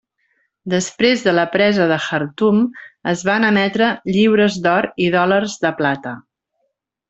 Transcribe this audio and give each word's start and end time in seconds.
Després 0.73 1.25
de 1.25 1.33
la 1.39 1.43
presa 1.55 1.85
de 1.91 1.97
Khartum 2.07 2.63
es 3.13 3.23
van 3.29 3.47
emetre 3.53 3.93
lliures 4.17 4.59
d'or 4.67 4.89
i 5.09 5.15
dòlars 5.19 5.59
de 5.67 5.75
plata. 5.83 6.17